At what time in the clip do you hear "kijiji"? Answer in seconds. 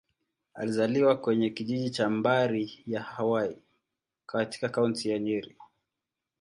1.49-1.89